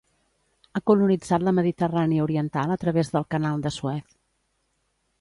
[0.73, 4.21] Ha colonitzat la Mediterrània oriental a través del Canal de Suez.